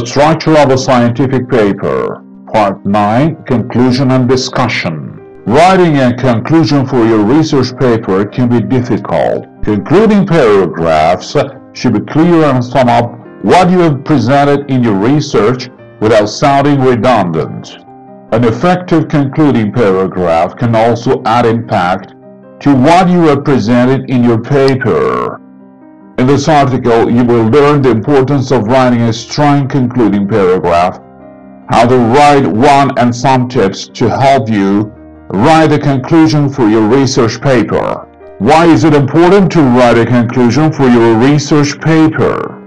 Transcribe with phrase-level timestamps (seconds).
[0.00, 2.24] The structure of a scientific paper.
[2.50, 5.42] Part 9 Conclusion and Discussion.
[5.44, 9.44] Writing a conclusion for your research paper can be difficult.
[9.62, 11.36] Concluding paragraphs
[11.74, 15.68] should be clear and sum up what you have presented in your research
[16.00, 17.76] without sounding redundant.
[18.32, 22.14] An effective concluding paragraph can also add impact
[22.60, 25.19] to what you have presented in your paper.
[26.20, 31.00] In this article, you will learn the importance of writing a strong concluding paragraph,
[31.70, 34.92] how to write one and some tips to help you
[35.30, 38.06] write a conclusion for your research paper.
[38.36, 42.60] Why is it important to write a conclusion for your research paper?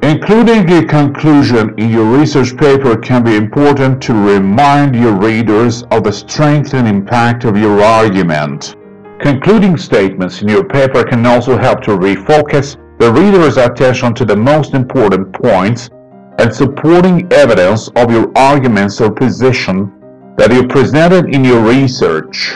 [0.00, 6.04] Including a conclusion in your research paper can be important to remind your readers of
[6.04, 8.77] the strength and impact of your argument.
[9.20, 14.36] Concluding statements in your paper can also help to refocus the reader's attention to the
[14.36, 15.90] most important points
[16.38, 19.92] and supporting evidence of your arguments or position
[20.36, 22.54] that you presented in your research.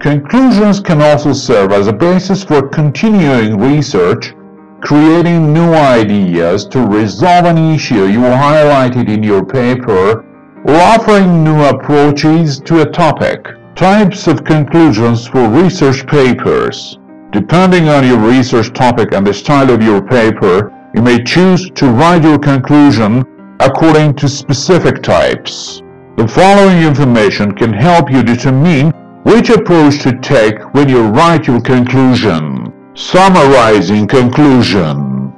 [0.00, 4.34] Conclusions can also serve as a basis for continuing research
[4.80, 10.24] creating new ideas to resolve an issue you highlighted in your paper,
[10.64, 13.46] or offering new approaches to a topic.
[13.80, 16.98] Types of conclusions for research papers.
[17.32, 21.86] Depending on your research topic and the style of your paper, you may choose to
[21.86, 23.24] write your conclusion
[23.58, 25.80] according to specific types.
[26.18, 28.90] The following information can help you determine
[29.22, 32.70] which approach to take when you write your conclusion.
[32.94, 35.32] Summarizing conclusion.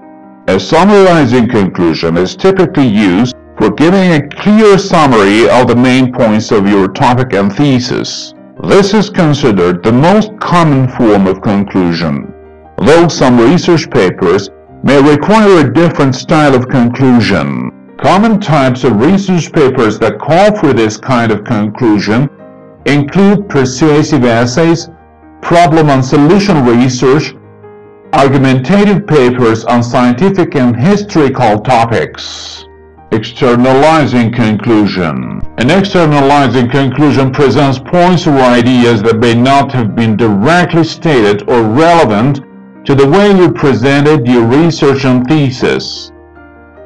[0.48, 3.31] A summarizing conclusion is typically used
[3.62, 8.34] for giving a clear summary of the main points of your topic and thesis.
[8.65, 12.34] This is considered the most common form of conclusion,
[12.78, 14.50] though some research papers
[14.83, 17.71] may require a different style of conclusion.
[18.03, 22.29] Common types of research papers that call for this kind of conclusion
[22.87, 24.89] include persuasive essays,
[25.41, 27.33] problem and solution research,
[28.12, 32.65] argumentative papers on scientific and historical topics.
[33.12, 35.43] Externalizing conclusion.
[35.59, 41.62] An externalizing conclusion presents points or ideas that may not have been directly stated or
[41.62, 42.41] relevant
[42.87, 46.11] to the way you presented your research and thesis.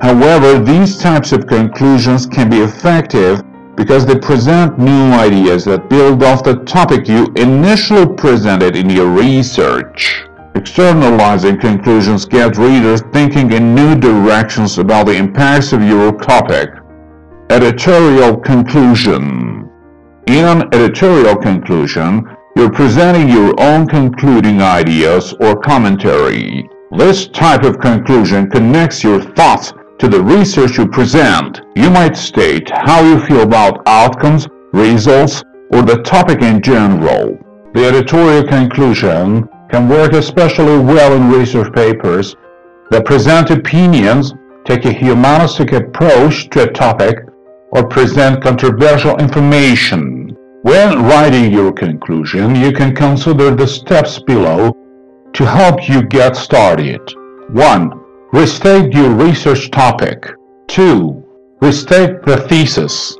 [0.00, 3.44] However, these types of conclusions can be effective
[3.76, 9.08] because they present new ideas that build off the topic you initially presented in your
[9.08, 10.26] research.
[10.66, 16.70] Externalizing conclusions get readers thinking in new directions about the impacts of your topic.
[17.50, 19.70] Editorial conclusion.
[20.26, 26.68] In an editorial conclusion, you're presenting your own concluding ideas or commentary.
[26.90, 31.60] This type of conclusion connects your thoughts to the research you present.
[31.76, 37.38] You might state how you feel about outcomes, results, or the topic in general.
[37.72, 42.36] The editorial conclusion can work especially well in research papers
[42.90, 44.32] that present opinions,
[44.64, 47.18] take a humanistic approach to a topic,
[47.72, 50.36] or present controversial information.
[50.62, 54.72] When writing your conclusion, you can consider the steps below
[55.32, 57.00] to help you get started.
[57.50, 57.90] 1.
[58.32, 60.26] Restate your research topic.
[60.68, 61.22] 2.
[61.60, 63.16] Restate the thesis.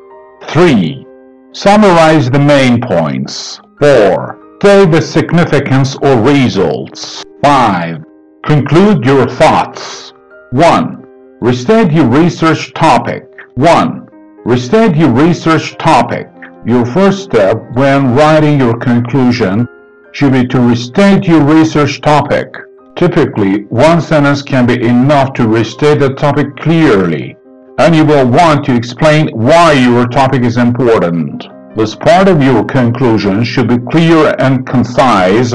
[0.48, 1.06] 3.
[1.52, 3.60] Summarize the main points.
[3.78, 4.35] 4.
[4.60, 7.22] State the significance or results.
[7.44, 8.02] 5.
[8.42, 10.14] Conclude your thoughts.
[10.52, 11.04] 1.
[11.42, 13.28] Restate your research topic.
[13.56, 14.08] 1.
[14.46, 16.30] Restate your research topic.
[16.64, 19.68] Your first step when writing your conclusion
[20.12, 22.48] should be to restate your research topic.
[22.96, 27.36] Typically, one sentence can be enough to restate the topic clearly,
[27.78, 31.46] and you will want to explain why your topic is important.
[31.76, 35.52] This part of your conclusion should be clear and concise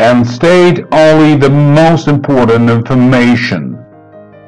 [0.00, 3.76] and state only the most important information.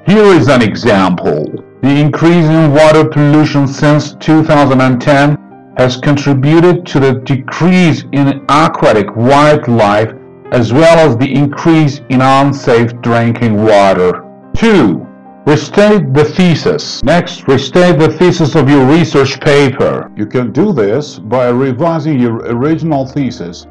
[0.07, 1.45] Here is an example.
[1.83, 5.37] The increase in water pollution since 2010
[5.77, 10.15] has contributed to the decrease in aquatic wildlife
[10.53, 14.25] as well as the increase in unsafe drinking water.
[14.57, 15.08] 2.
[15.49, 17.03] Restate the thesis.
[17.03, 20.13] Next, restate the thesis of your research paper.
[20.15, 23.67] You can do this by revising your original thesis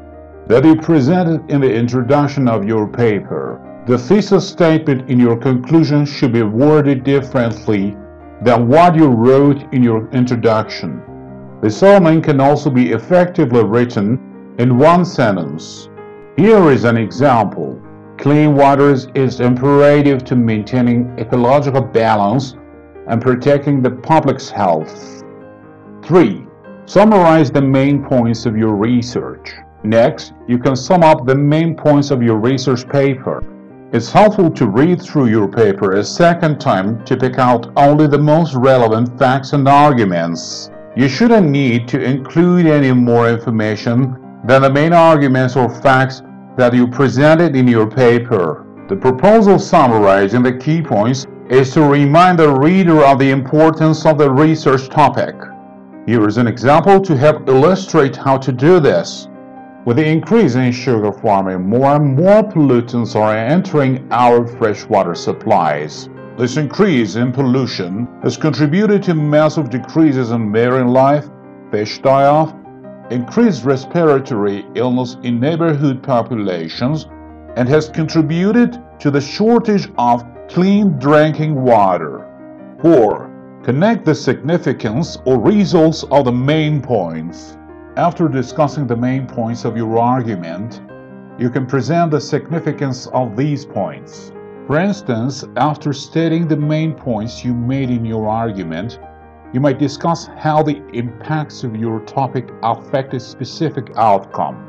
[0.48, 3.84] that you presented in the introduction of your paper.
[3.86, 7.96] The thesis statement in your conclusion should be worded differently
[8.42, 11.00] than what you wrote in your introduction.
[11.62, 15.88] The sermon can also be effectively written in one sentence.
[16.36, 17.80] Here is an example.
[18.18, 22.56] Clean water is imperative to maintaining ecological balance
[23.06, 25.22] and protecting the public's health.
[26.04, 26.44] 3.
[26.86, 29.52] Summarize the main points of your research.
[29.84, 33.44] Next, you can sum up the main points of your research paper.
[33.92, 38.18] It's helpful to read through your paper a second time to pick out only the
[38.18, 40.72] most relevant facts and arguments.
[40.96, 46.22] You shouldn't need to include any more information than the main arguments or facts
[46.58, 48.66] that you presented in your paper.
[48.88, 54.18] The proposal summarizing the key points is to remind the reader of the importance of
[54.18, 55.36] the research topic.
[56.04, 59.28] Here is an example to help illustrate how to do this.
[59.84, 66.08] With the increase in sugar farming, more and more pollutants are entering our freshwater supplies.
[66.36, 71.28] This increase in pollution has contributed to massive decreases in marine life,
[71.70, 72.52] fish die-off,
[73.10, 77.06] increased respiratory illness in neighborhood populations,
[77.56, 82.26] and has contributed to the shortage of clean drinking water.
[82.82, 83.60] 4.
[83.64, 87.56] Connect the significance or results of the main points.
[87.96, 90.80] After discussing the main points of your argument,
[91.38, 94.32] you can present the significance of these points.
[94.66, 99.00] For instance, after stating the main points you made in your argument,
[99.52, 104.64] you might discuss how the impacts of your topic affect a specific outcome.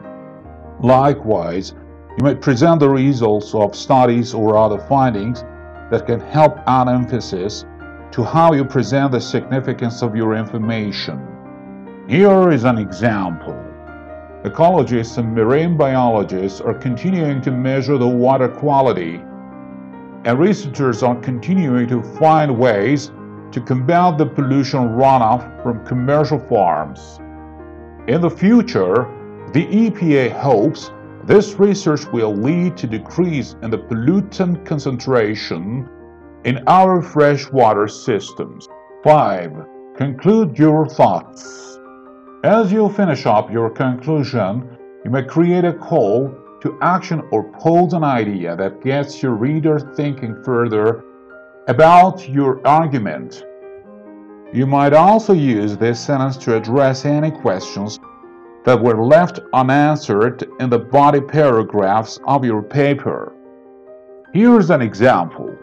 [0.81, 1.73] Likewise,
[2.17, 5.43] you might present the results of studies or other findings
[5.91, 7.65] that can help add emphasis
[8.11, 11.25] to how you present the significance of your information.
[12.07, 13.53] Here is an example.
[14.43, 19.15] Ecologists and marine biologists are continuing to measure the water quality,
[20.23, 23.11] and researchers are continuing to find ways
[23.51, 27.19] to combat the pollution runoff from commercial farms.
[28.07, 29.07] In the future,
[29.53, 30.91] the EPA hopes
[31.25, 35.89] this research will lead to decrease in the pollutant concentration
[36.45, 38.67] in our freshwater systems.
[39.03, 39.51] 5.
[39.97, 41.77] Conclude your thoughts.
[42.43, 47.93] As you finish up your conclusion, you may create a call to action or pose
[47.93, 51.03] an idea that gets your reader thinking further
[51.69, 53.45] about your argument.
[54.51, 57.99] You might also use this sentence to address any questions
[58.65, 63.35] that were left unanswered in the body paragraphs of your paper.
[64.33, 65.55] Here's an example.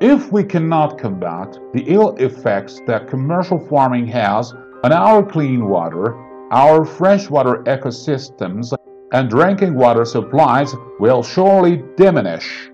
[0.00, 6.16] If we cannot combat the ill effects that commercial farming has on our clean water,
[6.50, 8.72] our freshwater ecosystems
[9.12, 12.71] and drinking water supplies will surely diminish.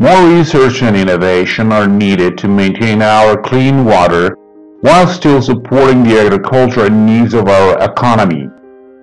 [0.00, 4.36] More research and innovation are needed to maintain our clean water
[4.80, 8.48] while still supporting the agricultural needs of our economy.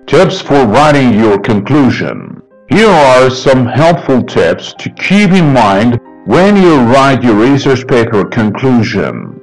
[0.06, 2.40] Tips for writing your conclusion.
[2.70, 8.24] Here are some helpful tips to keep in mind when you write your research paper
[8.24, 9.38] conclusion.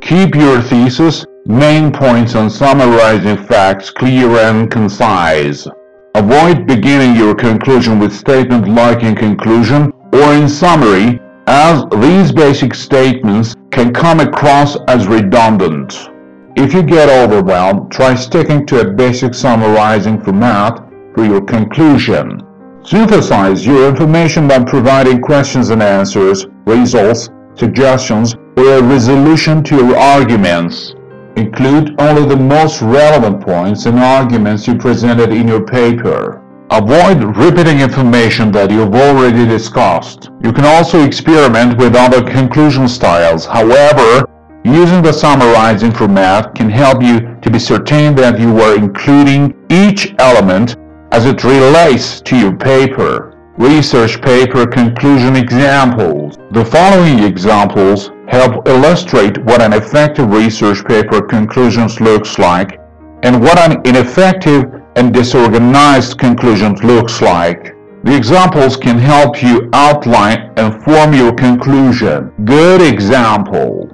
[0.00, 5.68] Keep your thesis, main points and summarizing facts clear and concise.
[6.16, 12.74] Avoid beginning your conclusion with statements like in conclusion or in summary, as these basic
[12.74, 16.08] statements can come across as redundant.
[16.56, 20.82] If you get overwhelmed, try sticking to a basic summarizing format
[21.14, 22.42] for your conclusion.
[22.82, 29.96] Synthesize your information by providing questions and answers, results, suggestions, or a resolution to your
[29.96, 30.94] arguments.
[31.36, 36.42] Include only the most relevant points and arguments you presented in your paper.
[36.70, 40.30] Avoid repeating information that you've already discussed.
[40.42, 43.46] You can also experiment with other conclusion styles.
[43.46, 44.26] However,
[44.66, 50.12] Using the summarizing format can help you to be certain that you are including each
[50.18, 50.74] element
[51.12, 53.38] as it relates to your paper.
[53.58, 56.36] Research paper conclusion examples.
[56.50, 62.80] The following examples help illustrate what an effective research paper conclusions looks like
[63.22, 67.74] and what an ineffective and disorganized conclusion looks like.
[68.04, 72.32] The examples can help you outline and form your conclusion.
[72.44, 73.90] Good example.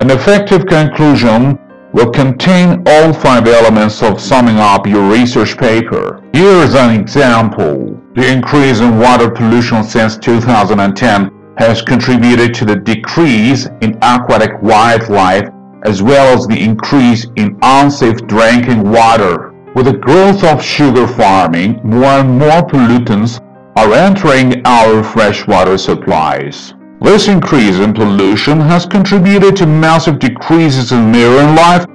[0.00, 1.58] An effective conclusion
[1.92, 6.22] will contain all five elements of summing up your research paper.
[6.32, 8.00] Here is an example.
[8.14, 15.50] The increase in water pollution since 2010 has contributed to the decrease in aquatic wildlife
[15.84, 19.47] as well as the increase in unsafe drinking water.
[19.74, 23.38] With the growth of sugar farming, more and more pollutants
[23.76, 26.74] are entering our freshwater supplies.
[27.00, 31.86] This increase in pollution has contributed to massive decreases in marine life,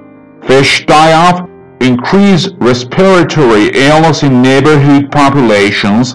[0.46, 1.48] fish die-off,
[1.80, 6.14] increased respiratory illness in neighborhood populations,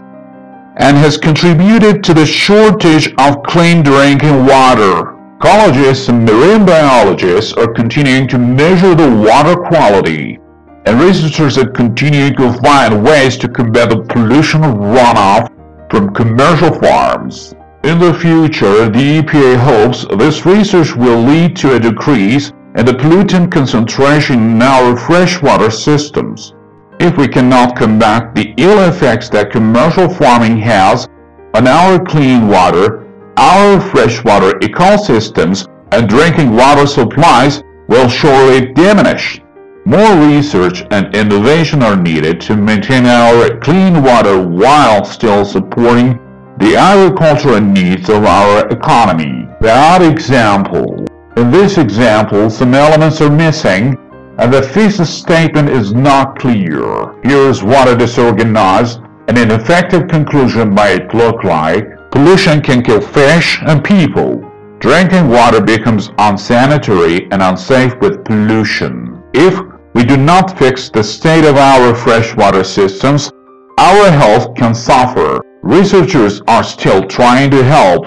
[0.77, 5.13] and has contributed to the shortage of clean drinking water.
[5.39, 10.39] Ecologists and marine biologists are continuing to measure the water quality,
[10.85, 15.49] and researchers are continuing to find ways to combat the pollution runoff
[15.89, 17.53] from commercial farms.
[17.83, 22.93] In the future, the EPA hopes this research will lead to a decrease in the
[22.93, 26.53] pollutant concentration in our freshwater systems.
[26.99, 31.07] If we cannot combat the ill effects that commercial farming has
[31.53, 33.07] on our clean water,
[33.37, 39.41] our freshwater ecosystems and drinking water supplies will surely diminish.
[39.89, 46.19] More research and innovation are needed to maintain our clean water while still supporting
[46.59, 49.47] the agricultural needs of our economy.
[49.61, 51.07] That example.
[51.37, 53.97] In this example, some elements are missing
[54.37, 57.15] and the thesis statement is not clear.
[57.23, 62.11] Here's what a disorganized and ineffective conclusion might look like.
[62.11, 64.47] Pollution can kill fish and people.
[64.77, 69.15] Drinking water becomes unsanitary and unsafe with pollution.
[69.33, 69.59] If
[69.93, 73.31] we do not fix the state of our freshwater systems,
[73.77, 75.41] our health can suffer.
[75.63, 78.05] Researchers are still trying to help,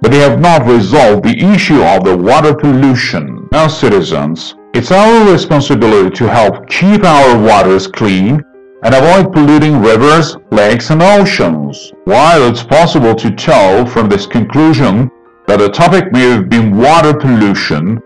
[0.00, 3.48] but they have not resolved the issue of the water pollution.
[3.52, 8.42] As citizens, it's our responsibility to help keep our waters clean
[8.84, 11.92] and avoid polluting rivers, lakes, and oceans.
[12.04, 15.10] While it's possible to tell from this conclusion
[15.46, 18.00] that the topic may have been water pollution,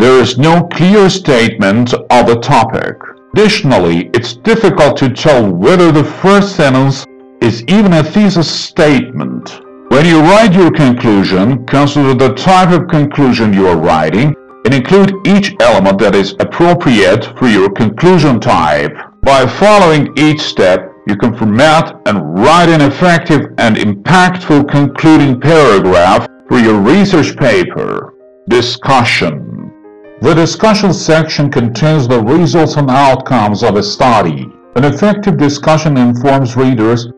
[0.00, 2.96] there is no clear statement of the topic.
[3.34, 7.04] Additionally, it's difficult to tell whether the first sentence
[7.42, 9.60] is even a thesis statement.
[9.88, 15.14] When you write your conclusion, consider the type of conclusion you are writing and include
[15.26, 18.96] each element that is appropriate for your conclusion type.
[19.22, 26.26] By following each step, you can format and write an effective and impactful concluding paragraph
[26.48, 28.14] for your research paper.
[28.48, 29.49] Discussion
[30.22, 34.46] The discussion section contains the results and outcomes of a study.
[34.76, 37.08] An effective discussion informs readers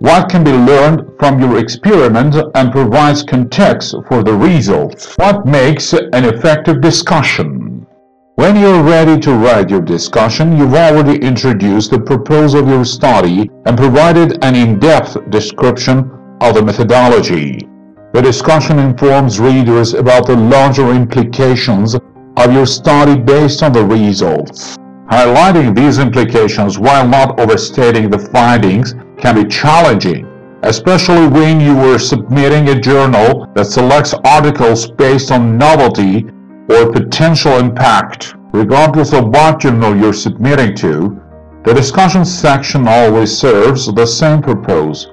[0.00, 5.14] what can be learned from your experiment and provides context for the results.
[5.18, 7.86] What makes an effective discussion?
[8.34, 13.48] When you're ready to write your discussion, you've already introduced the purpose of your study
[13.66, 16.10] and provided an in-depth description
[16.40, 17.68] of the methodology.
[18.14, 21.94] The discussion informs readers about the larger implications
[22.38, 24.76] of your study based on the results.
[25.10, 30.24] Highlighting these implications while not overstating the findings can be challenging,
[30.62, 36.26] especially when you are submitting a journal that selects articles based on novelty
[36.68, 38.34] or potential impact.
[38.52, 41.20] Regardless of what journal you're submitting to,
[41.64, 45.08] the discussion section always serves the same purpose,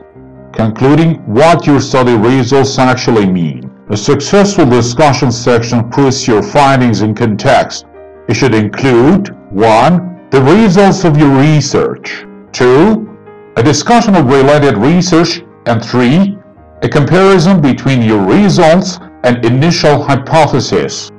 [0.54, 3.75] concluding what your study results actually mean.
[3.92, 7.86] A successful discussion section puts your findings in context.
[8.28, 10.30] It should include 1.
[10.32, 13.54] The results of your research 2.
[13.58, 16.36] A discussion of related research and 3.
[16.82, 21.12] A comparison between your results and initial hypothesis.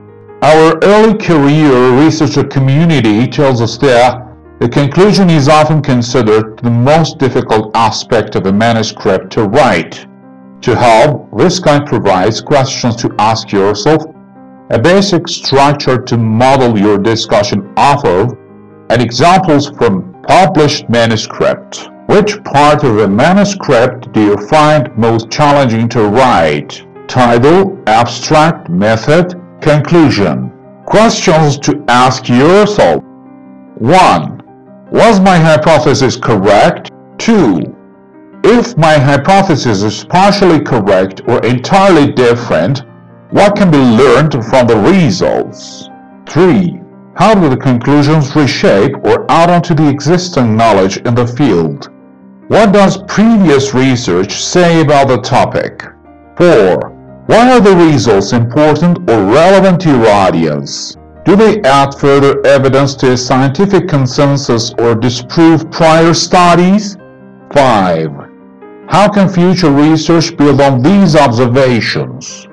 [0.43, 4.27] Our early career researcher community tells us that
[4.59, 10.05] the conclusion is often considered the most difficult aspect of a manuscript to write.
[10.67, 14.03] To help, this guide provides questions to ask yourself,
[14.71, 18.37] a basic structure to model your discussion off of,
[18.91, 21.89] and examples from published manuscript.
[22.07, 26.85] Which part of a manuscript do you find most challenging to write?
[27.07, 30.51] Title, abstract, method, Conclusion
[30.85, 33.05] Questions to ask yourself
[33.79, 34.89] 1.
[34.91, 36.91] Was my hypothesis correct?
[37.19, 37.76] 2.
[38.49, 42.85] If my hypothesis is partially correct or entirely different,
[43.31, 45.89] what can be learned from the results?
[46.29, 46.81] 3.
[47.17, 51.91] How do the conclusions reshape or add on to the existing knowledge in the field?
[52.47, 55.83] What does previous research say about the topic?
[56.37, 57.25] 4.
[57.27, 60.97] Why are the results important or relevant to your audience?
[61.25, 66.97] Do they add further evidence to a scientific consensus or disprove prior studies?
[67.53, 68.26] 5.
[68.89, 72.47] How can future research build on these observations?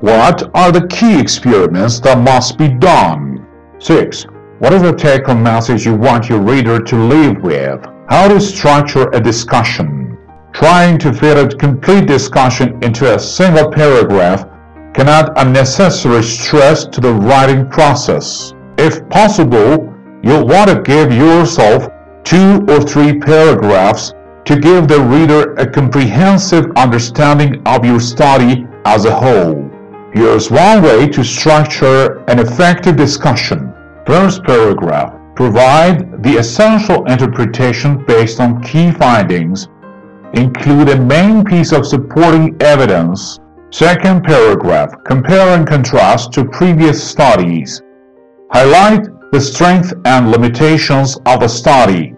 [0.00, 3.46] What are the key experiments that must be done?
[3.80, 4.24] 6.
[4.60, 7.84] What is the take-home message you want your reader to leave with?
[8.08, 10.16] How to structure a discussion?
[10.54, 14.48] Trying to fit a complete discussion into a single paragraph
[14.94, 18.54] can add unnecessary stress to the writing process.
[18.78, 21.88] If possible, you'll want to give yourself
[22.24, 29.04] two or three paragraphs to give the reader a comprehensive understanding of your study as
[29.06, 29.70] a whole.
[30.12, 33.72] Here's one way to structure an effective discussion.
[34.06, 35.14] First paragraph.
[35.34, 39.68] Provide the essential interpretation based on key findings.
[40.34, 43.40] Include a main piece of supporting evidence.
[43.70, 44.92] Second paragraph.
[45.04, 47.82] Compare and contrast to previous studies.
[48.52, 52.13] Highlight the strengths and limitations of the study.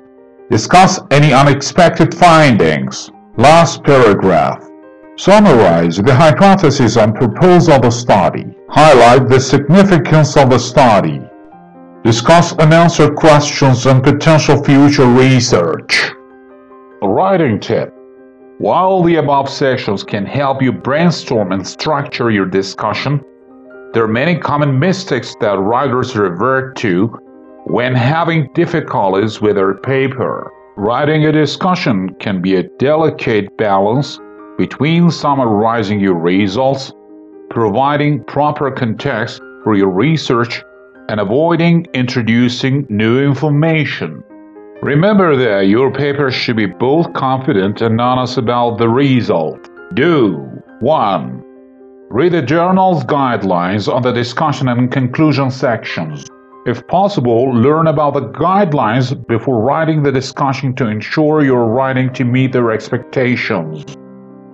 [0.49, 3.11] Discuss any unexpected findings.
[3.37, 4.65] Last paragraph.
[5.17, 8.45] Summarize the hypothesis and proposal of the study.
[8.69, 11.21] Highlight the significance of the study.
[12.05, 16.13] Discuss and answer questions and potential future research.
[17.03, 17.93] Writing tip.
[18.59, 23.21] While the above sections can help you brainstorm and structure your discussion,
[23.93, 27.19] there are many common mistakes that writers revert to
[27.67, 30.53] when having difficulties with their paper.
[30.77, 34.21] Writing a discussion can be a delicate balance
[34.57, 36.93] between summarizing your results,
[37.51, 40.63] providing proper context for your research,
[41.09, 44.23] and avoiding introducing new information.
[44.81, 49.69] Remember that your paper should be both confident and honest about the result.
[49.95, 50.37] Do
[50.81, 51.43] 1.
[52.11, 56.27] Read the journal's guidelines on the discussion and conclusion sections.
[56.67, 62.25] If possible, learn about the guidelines before writing the discussion to ensure you're writing to
[62.25, 63.85] meet their expectations.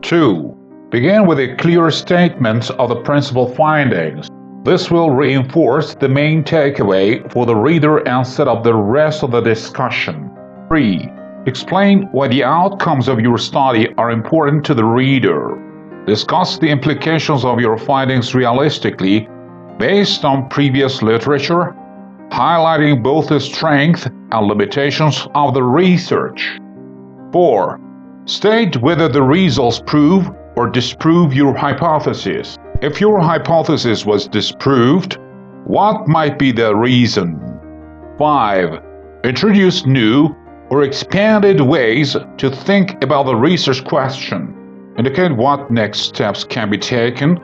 [0.02, 0.54] 2.
[0.90, 4.28] Begin with a clear statement of the principal findings.
[4.62, 9.30] This will reinforce the main takeaway for the reader and set up the rest of
[9.30, 10.30] the discussion.
[10.68, 11.10] 3.
[11.46, 15.56] Explain why the outcomes of your study are important to the reader.
[16.06, 19.30] Discuss the implications of your findings realistically
[19.78, 21.74] based on previous literature,
[22.32, 26.58] highlighting both the strength and limitations of the research.
[27.30, 27.78] 4.
[28.24, 32.56] State whether the results prove or disprove your hypothesis.
[32.80, 35.18] If your hypothesis was disproved,
[35.64, 37.38] what might be the reason?
[38.18, 38.82] 5.
[39.24, 40.34] Introduce new
[40.70, 44.94] or expanded ways to think about the research question.
[44.96, 47.38] Indicate what next steps can be taken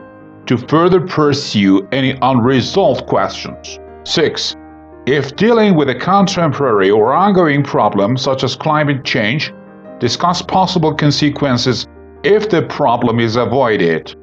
[0.47, 3.79] to further pursue any unresolved questions.
[4.03, 4.55] 6.
[5.05, 9.51] If dealing with a contemporary or ongoing problem such as climate change,
[9.99, 11.85] Discuss possible consequences
[12.23, 14.15] if the problem is avoided.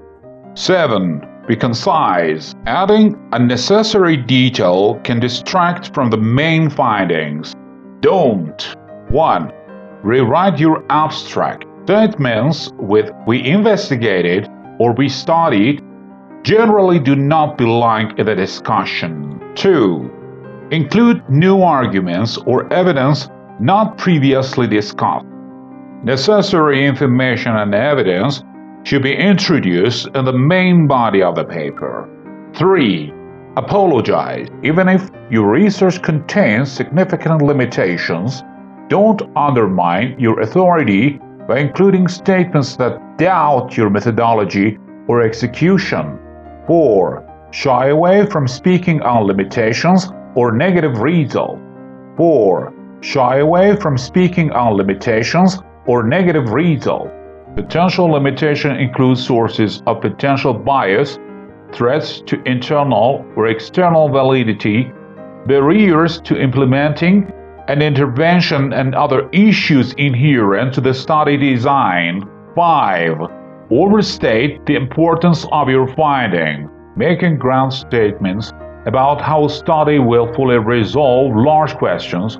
[0.54, 1.20] 7.
[1.46, 2.54] Be concise.
[2.66, 7.54] Adding unnecessary detail can distract from the main findings.
[8.00, 8.74] Don't.
[9.10, 9.52] 1.
[10.02, 11.66] Rewrite your abstract.
[11.84, 15.82] Statements with we investigated or we studied
[16.42, 19.40] generally do not belong in the discussion.
[19.56, 20.10] 2.
[20.72, 23.28] Include new arguments or evidence
[23.60, 25.24] not previously discussed.
[26.02, 28.42] Necessary information and evidence
[28.82, 32.08] should be introduced in the main body of the paper.
[32.56, 33.12] 3.
[33.56, 34.48] Apologize.
[34.64, 38.42] Even if your research contains significant limitations,
[38.88, 46.18] don't undermine your authority by including statements that doubt your methodology or execution.
[46.66, 47.48] 4.
[47.52, 51.60] Shy away from speaking on limitations or negative results.
[52.16, 52.72] 4.
[53.00, 57.10] Shy away from speaking on limitations or negative result.
[57.56, 61.18] Potential limitation includes sources of potential bias,
[61.72, 64.90] threats to internal or external validity,
[65.46, 67.30] barriers to implementing
[67.68, 72.22] an intervention and other issues inherent to the study design.
[72.54, 73.18] 5.
[73.70, 78.52] Overstate the importance of your finding, making grand statements
[78.86, 82.36] about how study will fully resolve large questions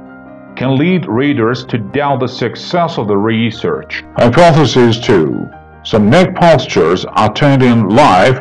[0.57, 4.03] can lead readers to doubt the success of the research.
[4.17, 5.49] Hypothesis 2.
[5.83, 8.41] Some neck postures attained in life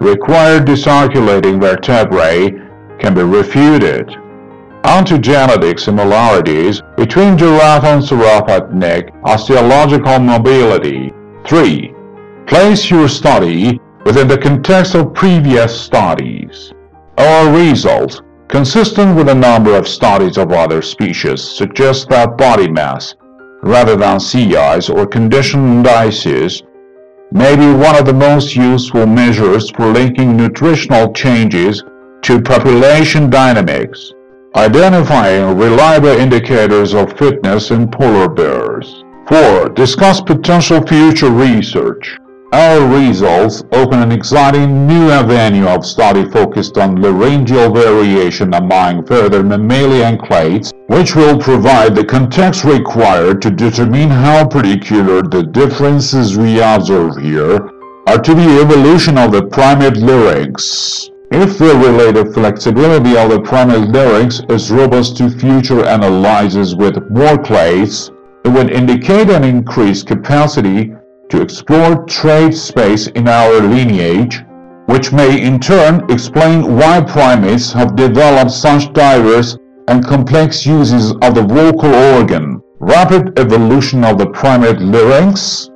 [0.00, 2.50] require disarticulating vertebrae
[2.98, 4.08] can be refuted.
[4.84, 11.12] Ontogenetic similarities between giraffe and sauropod neck osteological mobility.
[11.46, 11.92] 3.
[12.46, 16.72] Place your study within the context of previous studies.
[17.18, 23.14] Our results consistent with a number of studies of other species, suggests that body mass,
[23.62, 26.62] rather than CIs or condition indices,
[27.32, 31.82] may be one of the most useful measures for linking nutritional changes
[32.22, 34.12] to population dynamics,
[34.54, 39.04] identifying reliable indicators of fitness in polar bears.
[39.28, 39.70] 4.
[39.70, 42.16] Discuss potential future research.
[42.52, 49.42] Our results open an exciting new avenue of study focused on laryngeal variation among further
[49.42, 56.60] mammalian clades, which will provide the context required to determine how particular the differences we
[56.62, 57.68] observe here
[58.06, 61.10] are to the evolution of the primate larynx.
[61.32, 67.38] If the related flexibility of the primate larynx is robust to future analyses with more
[67.38, 68.12] clades,
[68.44, 70.92] it would indicate an increased capacity
[71.30, 74.44] to explore trade space in our lineage,
[74.86, 79.56] which may in turn explain why primates have developed such diverse
[79.88, 82.60] and complex uses of the vocal organ.
[82.78, 85.70] Rapid evolution of the primate larynx.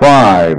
[0.00, 0.56] 5.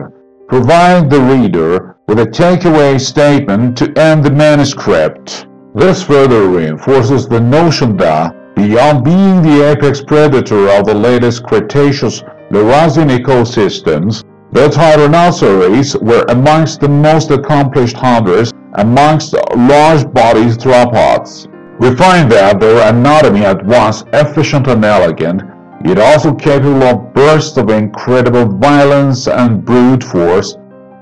[0.47, 5.47] Provide the reader with a takeaway statement to end the manuscript.
[5.75, 12.23] This further reinforces the notion that, beyond being the apex predator of the latest Cretaceous
[12.49, 21.47] Laurasian ecosystems, the tyrannosaurs were amongst the most accomplished hunters amongst large-bodied theropods.
[21.79, 25.41] We find that their anatomy at once efficient and elegant,
[25.83, 30.55] yet also capable of bursts of incredible violence and brute force,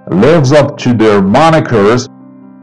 [0.09, 2.09] lives up to their monikers,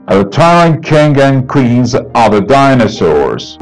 [0.09, 3.59] the tyrant king and queens of the dinosaurs.